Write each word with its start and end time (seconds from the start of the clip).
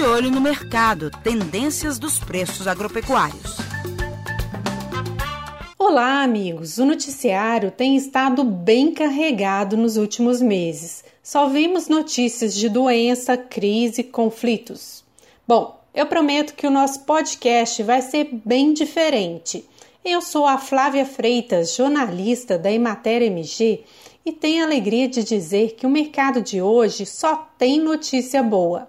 de 0.00 0.06
olho 0.06 0.30
no 0.30 0.40
mercado, 0.40 1.10
tendências 1.22 1.98
dos 1.98 2.18
preços 2.18 2.66
agropecuários. 2.66 3.58
Olá, 5.78 6.22
amigos! 6.22 6.78
O 6.78 6.86
noticiário 6.86 7.70
tem 7.70 7.96
estado 7.96 8.42
bem 8.42 8.94
carregado 8.94 9.76
nos 9.76 9.98
últimos 9.98 10.40
meses. 10.40 11.04
Só 11.22 11.50
vimos 11.50 11.86
notícias 11.86 12.54
de 12.54 12.70
doença, 12.70 13.36
crise, 13.36 14.02
conflitos. 14.02 15.04
Bom, 15.46 15.78
eu 15.94 16.06
prometo 16.06 16.54
que 16.54 16.66
o 16.66 16.70
nosso 16.70 17.00
podcast 17.00 17.82
vai 17.82 18.00
ser 18.00 18.30
bem 18.42 18.72
diferente. 18.72 19.68
Eu 20.02 20.22
sou 20.22 20.46
a 20.46 20.56
Flávia 20.56 21.04
Freitas, 21.04 21.76
jornalista 21.76 22.56
da 22.56 22.72
Emater 22.72 23.20
MG, 23.20 23.84
e 24.24 24.32
tenho 24.32 24.62
a 24.62 24.66
alegria 24.66 25.06
de 25.06 25.22
dizer 25.22 25.74
que 25.74 25.84
o 25.84 25.90
mercado 25.90 26.40
de 26.40 26.62
hoje 26.62 27.04
só 27.04 27.50
tem 27.58 27.78
notícia 27.78 28.42
boa. 28.42 28.88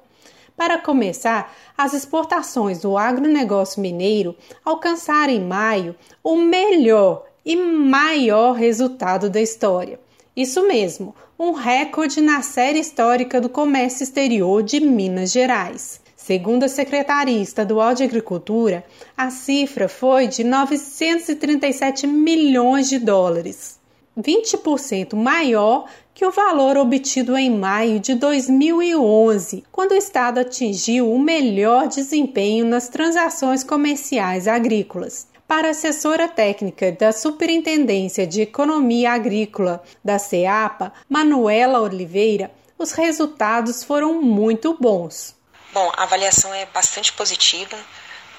Para 0.62 0.78
começar, 0.78 1.52
as 1.76 1.92
exportações 1.92 2.82
do 2.82 2.96
agronegócio 2.96 3.82
mineiro 3.82 4.36
alcançaram 4.64 5.34
em 5.34 5.44
maio 5.44 5.96
o 6.24 6.36
melhor 6.36 7.26
e 7.44 7.56
maior 7.56 8.52
resultado 8.52 9.28
da 9.28 9.42
história. 9.42 10.00
Isso 10.38 10.68
mesmo, 10.68 11.16
um 11.40 11.52
recorde 11.54 12.22
na 12.22 12.44
série 12.44 12.78
histórica 12.78 13.42
do 13.42 13.50
comércio 13.50 14.04
exterior 14.04 14.62
de 14.62 14.80
Minas 14.80 15.32
Gerais. 15.32 16.00
Segundo 16.16 16.66
a 16.66 16.68
Secretaria 16.68 17.42
Estadual 17.42 17.96
de 17.96 18.04
Agricultura, 18.04 18.86
a 19.18 19.32
cifra 19.32 19.90
foi 19.90 20.28
de 20.28 20.44
937 20.44 22.06
milhões 22.06 22.88
de 22.88 23.00
dólares, 23.00 23.80
20% 24.16 25.16
maior 25.16 25.88
que 26.22 26.26
o 26.28 26.30
valor 26.30 26.78
obtido 26.78 27.36
em 27.36 27.50
maio 27.50 28.00
de 28.00 28.14
2011, 28.14 29.64
quando 29.72 29.94
o 29.94 29.98
Estado 29.98 30.40
atingiu 30.40 31.12
o 31.12 31.18
melhor 31.18 31.88
desempenho 31.88 32.64
nas 32.64 32.88
transações 32.88 33.64
comerciais 33.64 34.48
agrícolas. 34.48 35.26
Para 35.48 35.70
a 35.70 35.72
assessora 35.72 36.28
técnica 36.28 36.92
da 36.92 37.12
Superintendência 37.12 38.28
de 38.28 38.42
Economia 38.42 39.14
Agrícola 39.14 39.82
da 40.06 40.20
CEAPA, 40.20 40.94
Manuela 41.10 41.82
Oliveira, 41.82 42.52
os 42.78 42.92
resultados 42.92 43.84
foram 43.84 44.22
muito 44.22 44.78
bons. 44.80 45.36
Bom, 45.74 45.92
a 45.98 46.04
avaliação 46.04 46.54
é 46.54 46.68
bastante 46.68 47.12
positiva 47.14 47.76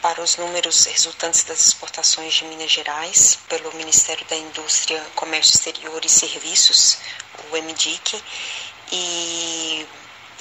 para 0.02 0.20
os 0.20 0.36
números 0.36 0.84
resultantes 0.86 1.44
das 1.44 1.64
exportações 1.66 2.34
de 2.34 2.44
Minas 2.44 2.72
Gerais 2.72 3.38
pelo 3.48 3.72
Ministério 3.74 4.26
da 4.26 4.36
Indústria, 4.36 5.00
Comércio 5.14 5.54
Exterior 5.54 6.04
e 6.04 6.08
Serviços, 6.08 6.98
o 7.52 7.56
MDIC, 7.56 8.22
e 8.90 9.86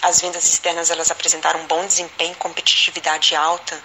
as 0.01 0.19
vendas 0.19 0.51
externas 0.51 0.89
elas 0.89 1.11
apresentaram 1.11 1.61
um 1.61 1.67
bom 1.67 1.85
desempenho, 1.85 2.35
competitividade 2.37 3.35
alta, 3.35 3.81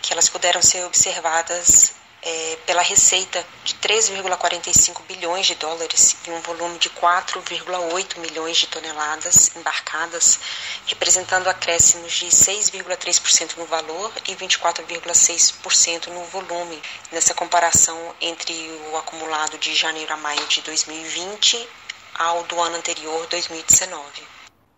que 0.00 0.10
elas 0.12 0.30
puderam 0.30 0.62
ser 0.62 0.84
observadas 0.86 1.92
é, 2.22 2.58
pela 2.66 2.82
receita 2.82 3.44
de 3.64 3.74
3,45 3.74 5.02
bilhões 5.08 5.46
de 5.46 5.54
dólares 5.54 6.16
e 6.26 6.30
um 6.30 6.40
volume 6.40 6.78
de 6.78 6.90
4,8 6.90 8.18
milhões 8.18 8.58
de 8.58 8.66
toneladas 8.66 9.56
embarcadas, 9.56 10.38
representando 10.86 11.48
acréscimos 11.48 12.12
de 12.12 12.26
6,3% 12.26 13.56
no 13.56 13.64
valor 13.64 14.12
e 14.28 14.34
24,6% 14.34 16.08
no 16.08 16.24
volume, 16.24 16.80
nessa 17.10 17.32
comparação 17.32 17.98
entre 18.20 18.52
o 18.92 18.96
acumulado 18.96 19.56
de 19.58 19.74
janeiro 19.74 20.12
a 20.12 20.16
maio 20.16 20.46
de 20.46 20.60
2020 20.62 21.68
ao 22.14 22.42
do 22.44 22.60
ano 22.60 22.76
anterior, 22.76 23.26
2019. 23.28 24.04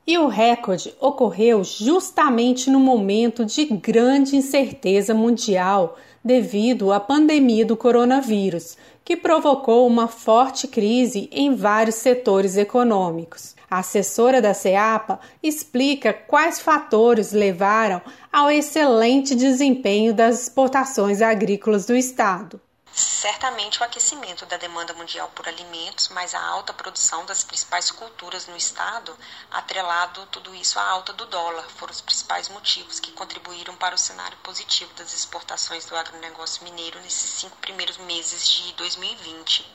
E 0.04 0.18
o 0.18 0.26
recorde 0.26 0.94
ocorreu 0.98 1.62
justamente 1.62 2.68
no 2.68 2.80
momento 2.80 3.44
de 3.44 3.64
grande 3.66 4.34
incerteza 4.34 5.14
mundial 5.14 5.96
devido 6.24 6.92
à 6.92 7.00
pandemia 7.00 7.64
do 7.64 7.76
coronavírus, 7.76 8.76
que 9.04 9.16
provocou 9.16 9.86
uma 9.86 10.06
forte 10.06 10.68
crise 10.68 11.28
em 11.32 11.54
vários 11.54 11.96
setores 11.96 12.56
econômicos. 12.56 13.54
A 13.70 13.78
assessora 13.78 14.40
da 14.40 14.54
CEAPA 14.54 15.18
explica 15.42 16.12
quais 16.12 16.60
fatores 16.60 17.32
levaram 17.32 18.02
ao 18.32 18.50
excelente 18.50 19.34
desempenho 19.34 20.12
das 20.14 20.42
exportações 20.42 21.22
agrícolas 21.22 21.86
do 21.86 21.96
Estado. 21.96 22.60
Certamente 22.94 23.80
o 23.80 23.84
aquecimento 23.84 24.44
da 24.44 24.58
demanda 24.58 24.92
mundial 24.92 25.30
por 25.34 25.48
alimentos, 25.48 26.08
mas 26.08 26.34
a 26.34 26.44
alta 26.44 26.74
produção 26.74 27.24
das 27.24 27.42
principais 27.42 27.90
culturas 27.90 28.46
no 28.46 28.56
estado, 28.56 29.16
atrelado 29.50 30.26
tudo 30.26 30.54
isso 30.54 30.78
à 30.78 30.86
alta 30.86 31.12
do 31.14 31.24
dólar, 31.24 31.64
foram 31.70 31.90
os 31.90 32.02
principais 32.02 32.50
motivos 32.50 33.00
que 33.00 33.12
contribuíram 33.12 33.74
para 33.76 33.94
o 33.94 33.98
cenário 33.98 34.36
positivo 34.42 34.92
das 34.94 35.14
exportações 35.14 35.86
do 35.86 35.96
agronegócio 35.96 36.64
mineiro 36.64 37.00
nesses 37.00 37.30
cinco 37.30 37.56
primeiros 37.56 37.96
meses 37.96 38.46
de 38.46 38.72
2020. 38.74 39.66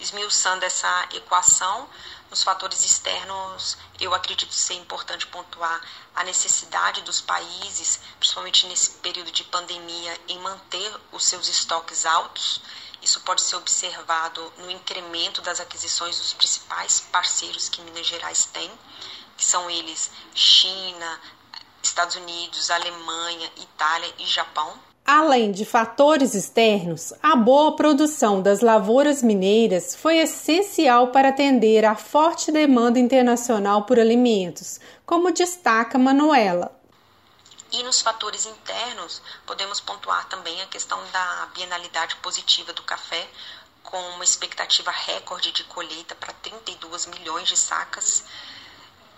Esmiuçando 0.00 0.64
essa 0.64 1.08
equação, 1.12 1.88
nos 2.30 2.42
fatores 2.42 2.84
externos, 2.84 3.76
eu 3.98 4.14
acredito 4.14 4.52
ser 4.52 4.74
importante 4.74 5.26
pontuar 5.26 5.80
a 6.14 6.22
necessidade 6.24 7.02
dos 7.02 7.20
países, 7.20 7.98
principalmente 8.18 8.66
nesse 8.66 8.90
período 8.98 9.32
de 9.32 9.44
pandemia, 9.44 10.20
em 10.28 10.38
manter 10.40 10.94
os 11.10 11.24
seus 11.24 11.48
estoques 11.48 12.04
altos. 12.04 12.60
Isso 13.02 13.20
pode 13.20 13.42
ser 13.42 13.56
observado 13.56 14.52
no 14.58 14.70
incremento 14.70 15.40
das 15.40 15.58
aquisições 15.58 16.18
dos 16.18 16.32
principais 16.34 17.00
parceiros 17.12 17.68
que 17.68 17.80
Minas 17.80 18.06
Gerais 18.06 18.44
tem, 18.44 18.70
que 19.36 19.44
são 19.44 19.70
eles 19.70 20.10
China, 20.34 21.20
Estados 21.82 22.16
Unidos, 22.16 22.70
Alemanha, 22.70 23.50
Itália 23.56 24.14
e 24.18 24.26
Japão. 24.26 24.78
Além 25.10 25.52
de 25.52 25.64
fatores 25.64 26.34
externos, 26.34 27.14
a 27.22 27.34
boa 27.34 27.74
produção 27.74 28.42
das 28.42 28.60
lavouras 28.60 29.22
mineiras 29.22 29.96
foi 29.96 30.18
essencial 30.18 31.06
para 31.06 31.30
atender 31.30 31.82
à 31.86 31.96
forte 31.96 32.52
demanda 32.52 32.98
internacional 32.98 33.84
por 33.84 33.98
alimentos, 33.98 34.78
como 35.06 35.32
destaca 35.32 35.98
Manuela. 35.98 36.78
E 37.72 37.82
nos 37.84 38.02
fatores 38.02 38.44
internos, 38.44 39.22
podemos 39.46 39.80
pontuar 39.80 40.28
também 40.28 40.60
a 40.60 40.66
questão 40.66 41.00
da 41.10 41.48
bienalidade 41.54 42.14
positiva 42.16 42.74
do 42.74 42.82
café, 42.82 43.26
com 43.82 43.96
uma 44.10 44.24
expectativa 44.24 44.90
recorde 44.90 45.52
de 45.52 45.64
colheita 45.64 46.14
para 46.16 46.34
32 46.34 47.06
milhões 47.06 47.48
de 47.48 47.56
sacas 47.56 48.24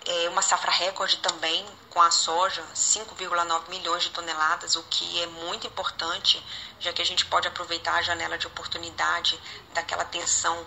é, 0.06 0.28
uma 0.28 0.42
safra 0.42 0.70
recorde 0.70 1.18
também 1.18 1.66
com 1.90 2.00
a 2.00 2.10
soja, 2.10 2.62
5,9 2.74 3.68
milhões 3.68 4.04
de 4.04 4.10
toneladas, 4.10 4.76
o 4.76 4.82
que 4.84 5.22
é 5.22 5.26
muito 5.26 5.66
importante, 5.66 6.42
já 6.78 6.92
que 6.92 7.02
a 7.02 7.04
gente 7.04 7.26
pode 7.26 7.48
aproveitar 7.48 7.96
a 7.96 8.02
janela 8.02 8.38
de 8.38 8.46
oportunidade 8.46 9.38
daquela 9.74 10.04
tensão 10.04 10.66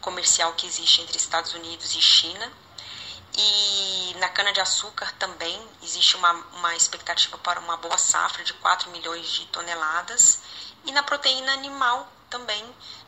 comercial 0.00 0.52
que 0.52 0.66
existe 0.66 1.00
entre 1.00 1.16
Estados 1.16 1.54
Unidos 1.54 1.94
e 1.94 2.00
China. 2.00 2.52
E 3.36 4.14
na 4.18 4.28
cana-de-açúcar 4.28 5.12
também 5.18 5.60
existe 5.82 6.16
uma, 6.16 6.32
uma 6.32 6.76
expectativa 6.76 7.36
para 7.38 7.58
uma 7.58 7.76
boa 7.76 7.98
safra 7.98 8.44
de 8.44 8.52
4 8.54 8.90
milhões 8.90 9.26
de 9.26 9.46
toneladas. 9.46 10.40
E 10.84 10.92
na 10.92 11.02
proteína 11.02 11.52
animal 11.52 12.06
também, 12.28 12.64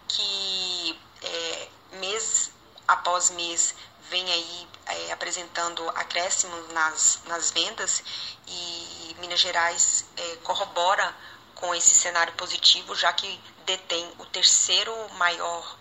que 0.08 0.98
é, 1.22 1.68
mês 1.92 2.50
após 2.88 3.30
mês 3.30 3.74
vem 4.10 4.30
aí 4.32 4.68
é, 4.86 5.12
apresentando 5.12 5.88
acréscimos 5.90 6.72
nas, 6.72 7.20
nas 7.26 7.50
vendas 7.50 8.02
e 8.46 9.16
Minas 9.18 9.40
Gerais 9.40 10.04
é, 10.16 10.36
corrobora 10.36 11.14
com 11.54 11.74
esse 11.74 11.90
cenário 11.90 12.32
positivo, 12.34 12.94
já 12.94 13.12
que 13.12 13.40
detém 13.64 14.12
o 14.18 14.26
terceiro 14.26 14.94
maior 15.14 15.76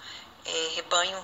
é, 0.45 0.67
rebanho 0.75 1.23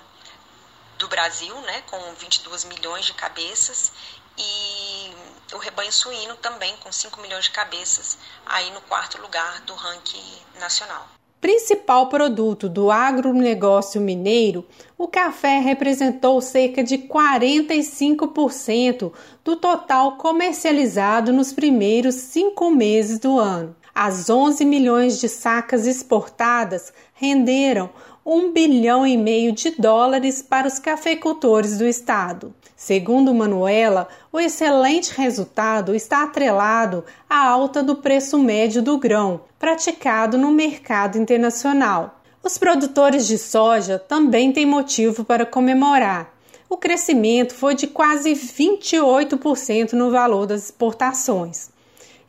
do 0.98 1.08
Brasil, 1.08 1.60
né, 1.62 1.82
com 1.90 2.14
22 2.16 2.66
milhões 2.66 3.06
de 3.06 3.14
cabeças, 3.14 3.92
e 4.38 5.16
o 5.54 5.58
rebanho 5.58 5.92
suíno 5.92 6.36
também 6.38 6.76
com 6.78 6.92
5 6.92 7.20
milhões 7.22 7.46
de 7.46 7.52
cabeças, 7.52 8.18
aí 8.46 8.70
no 8.72 8.82
quarto 8.82 9.20
lugar 9.20 9.62
do 9.62 9.74
ranking 9.74 10.46
nacional 10.56 11.08
principal 11.42 12.08
produto 12.08 12.70
do 12.70 12.90
agronegócio 12.92 14.00
mineiro, 14.00 14.64
o 14.96 15.08
café 15.08 15.60
representou 15.60 16.40
cerca 16.40 16.84
de 16.84 17.00
45% 17.00 19.12
do 19.44 19.56
total 19.56 20.18
comercializado 20.18 21.34
nos 21.34 21.52
primeiros 21.52 22.14
cinco 22.14 22.70
meses 22.70 23.18
do 23.18 23.40
ano. 23.40 23.76
As 23.94 24.30
11 24.30 24.64
milhões 24.64 25.20
de 25.20 25.28
sacas 25.28 25.86
exportadas 25.88 26.94
renderam 27.14 27.90
1 28.24 28.52
bilhão 28.52 29.06
e 29.06 29.18
meio 29.18 29.52
de 29.52 29.72
dólares 29.72 30.44
para 30.44 30.68
os 30.68 30.78
cafeicultores 30.78 31.80
do 31.80 31.88
estado. 31.88 32.54
Segundo 32.76 33.34
Manuela, 33.34 34.08
o 34.32 34.40
excelente 34.40 35.12
resultado 35.18 35.96
está 35.96 36.24
atrelado 36.24 37.04
à 37.28 37.48
alta 37.48 37.82
do 37.82 37.96
preço 37.96 38.38
médio 38.38 38.82
do 38.84 38.98
grão, 39.00 39.42
praticado 39.58 40.38
no 40.38 40.52
mercado 40.52 41.18
internacional. 41.18 42.22
Os 42.44 42.60
produtores 42.60 43.26
de 43.26 43.40
soja 43.40 43.98
também 43.98 44.52
têm 44.52 44.68
motivo 44.68 45.24
para 45.24 45.46
comemorar. 45.46 46.32
O 46.70 46.78
crescimento 46.78 47.56
foi 47.56 47.74
de 47.74 47.88
quase 47.88 48.34
28% 48.34 49.94
no 49.94 50.12
valor 50.12 50.46
das 50.46 50.66
exportações. 50.66 51.72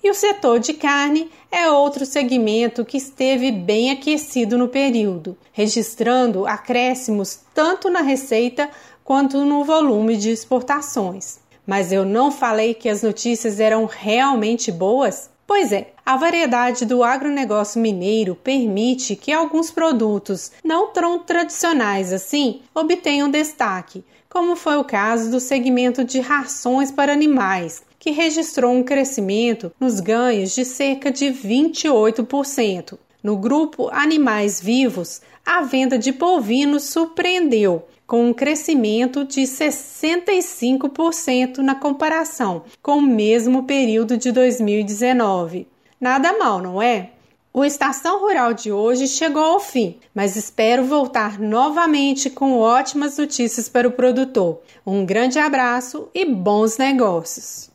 E 0.02 0.10
o 0.10 0.14
setor 0.14 0.58
de 0.58 0.72
carne 0.75 1.31
é 1.50 1.70
outro 1.70 2.04
segmento 2.04 2.84
que 2.84 2.96
esteve 2.96 3.52
bem 3.52 3.93
aquecido 3.93 4.58
no 4.58 4.66
período, 4.66 5.38
registrando 5.52 6.44
acréscimos 6.44 7.38
tanto 7.54 7.88
na 7.88 8.00
receita 8.00 8.69
quanto 9.04 9.44
no 9.44 9.62
volume 9.62 10.16
de 10.16 10.31
exportações. 10.31 11.38
Mas 11.64 11.93
eu 11.93 12.04
não 12.04 12.32
falei 12.32 12.75
que 12.75 12.88
as 12.88 13.02
notícias 13.02 13.60
eram 13.60 13.87
realmente 13.87 14.72
boas? 14.72 15.31
Pois 15.46 15.70
é, 15.70 15.93
a 16.05 16.16
variedade 16.16 16.84
do 16.84 17.05
agronegócio 17.05 17.81
mineiro 17.81 18.34
permite 18.34 19.14
que 19.14 19.31
alguns 19.31 19.70
produtos 19.70 20.50
não 20.64 20.93
tão 20.93 21.20
tradicionais 21.20 22.12
assim 22.12 22.62
obtenham 22.75 23.31
destaque, 23.31 24.05
como 24.28 24.56
foi 24.56 24.78
o 24.78 24.84
caso 24.84 25.31
do 25.31 25.38
segmento 25.38 26.02
de 26.02 26.19
rações 26.19 26.90
para 26.90 27.12
animais, 27.12 27.82
que 28.02 28.10
registrou 28.10 28.70
um 28.72 28.82
crescimento 28.82 29.72
nos 29.78 30.00
ganhos 30.00 30.52
de 30.56 30.64
cerca 30.64 31.08
de 31.08 31.26
28%. 31.26 32.99
No 33.22 33.37
grupo 33.37 33.88
Animais 33.93 34.60
Vivos, 34.60 35.22
a 35.46 35.62
venda 35.62 35.96
de 35.96 36.10
bovinos 36.10 36.82
surpreendeu, 36.82 37.87
com 38.04 38.26
um 38.26 38.34
crescimento 38.34 39.25
de 39.25 39.43
65% 39.43 41.58
na 41.58 41.76
comparação 41.76 42.64
com 42.82 42.96
o 42.96 43.02
mesmo 43.02 43.62
período 43.62 44.16
de 44.16 44.32
2019. 44.32 45.69
Nada 46.00 46.37
mal, 46.37 46.60
não 46.60 46.82
é? 46.82 47.10
O 47.55 47.64
Estação 47.64 48.19
Rural 48.19 48.52
de 48.52 48.72
hoje 48.72 49.06
chegou 49.06 49.44
ao 49.44 49.60
fim, 49.60 49.94
mas 50.12 50.34
espero 50.34 50.84
voltar 50.84 51.38
novamente 51.38 52.28
com 52.28 52.58
ótimas 52.58 53.16
notícias 53.16 53.69
para 53.69 53.87
o 53.87 53.93
produtor. 53.93 54.60
Um 54.84 55.06
grande 55.06 55.38
abraço 55.38 56.08
e 56.12 56.25
bons 56.25 56.78
negócios! 56.78 57.70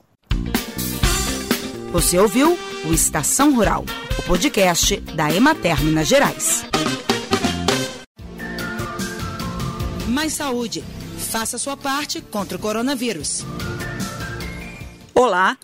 Você 1.91 2.19
ouviu 2.19 2.57
o 2.85 2.93
Estação 2.93 3.55
Rural, 3.55 3.85
o 4.19 4.21
podcast 4.23 4.97
da 5.15 5.33
Emater 5.33 5.81
Minas 5.81 6.05
Gerais. 6.05 6.65
Mais 10.09 10.33
saúde. 10.33 10.83
Faça 11.17 11.57
sua 11.57 11.77
parte 11.77 12.19
contra 12.19 12.57
o 12.57 12.59
coronavírus. 12.59 13.45
Olá. 15.15 15.57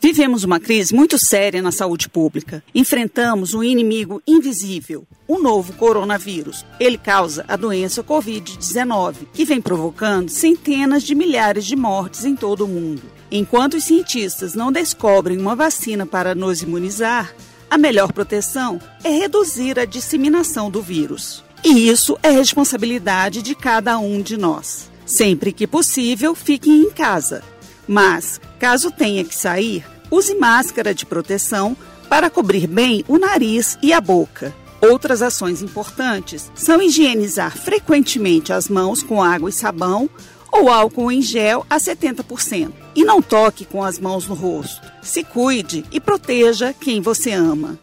Vivemos 0.00 0.44
uma 0.44 0.60
crise 0.60 0.94
muito 0.94 1.18
séria 1.18 1.60
na 1.60 1.72
saúde 1.72 2.08
pública. 2.08 2.62
Enfrentamos 2.72 3.52
um 3.52 3.64
inimigo 3.64 4.22
invisível, 4.28 5.04
o 5.26 5.40
novo 5.40 5.72
coronavírus. 5.72 6.64
Ele 6.78 6.96
causa 6.96 7.44
a 7.48 7.56
doença 7.56 8.04
Covid-19, 8.04 9.26
que 9.34 9.44
vem 9.44 9.60
provocando 9.60 10.28
centenas 10.28 11.02
de 11.02 11.16
milhares 11.16 11.66
de 11.66 11.74
mortes 11.74 12.24
em 12.24 12.36
todo 12.36 12.64
o 12.64 12.68
mundo. 12.68 13.17
Enquanto 13.30 13.74
os 13.74 13.84
cientistas 13.84 14.54
não 14.54 14.72
descobrem 14.72 15.38
uma 15.38 15.54
vacina 15.54 16.06
para 16.06 16.34
nos 16.34 16.62
imunizar, 16.62 17.34
a 17.70 17.76
melhor 17.76 18.12
proteção 18.12 18.80
é 19.04 19.10
reduzir 19.10 19.78
a 19.78 19.84
disseminação 19.84 20.70
do 20.70 20.80
vírus. 20.80 21.44
E 21.62 21.88
isso 21.88 22.16
é 22.22 22.30
responsabilidade 22.30 23.42
de 23.42 23.54
cada 23.54 23.98
um 23.98 24.22
de 24.22 24.36
nós. 24.38 24.90
Sempre 25.04 25.52
que 25.52 25.66
possível, 25.66 26.34
fique 26.34 26.70
em 26.70 26.90
casa. 26.90 27.42
Mas, 27.86 28.40
caso 28.58 28.90
tenha 28.90 29.24
que 29.24 29.34
sair, 29.34 29.84
use 30.10 30.34
máscara 30.34 30.94
de 30.94 31.04
proteção 31.04 31.76
para 32.08 32.30
cobrir 32.30 32.66
bem 32.66 33.04
o 33.08 33.18
nariz 33.18 33.78
e 33.82 33.92
a 33.92 34.00
boca. 34.00 34.54
Outras 34.80 35.22
ações 35.22 35.60
importantes 35.60 36.50
são 36.54 36.80
higienizar 36.80 37.56
frequentemente 37.56 38.52
as 38.52 38.68
mãos 38.68 39.02
com 39.02 39.22
água 39.22 39.50
e 39.50 39.52
sabão 39.52 40.08
ou 40.52 40.68
álcool 40.68 41.10
em 41.12 41.22
gel 41.22 41.64
a 41.68 41.76
70%. 41.76 42.72
E 42.94 43.04
não 43.04 43.22
toque 43.22 43.64
com 43.64 43.82
as 43.84 43.98
mãos 43.98 44.26
no 44.26 44.34
rosto. 44.34 44.90
Se 45.02 45.22
cuide 45.22 45.84
e 45.92 46.00
proteja 46.00 46.72
quem 46.72 47.00
você 47.00 47.32
ama. 47.32 47.78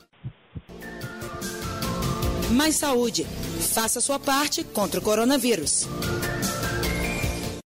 Mais 2.52 2.76
saúde. 2.76 3.26
Faça 3.74 4.00
sua 4.02 4.20
parte 4.20 4.64
contra 4.64 5.00
o 5.00 5.04
coronavírus. 5.04 5.88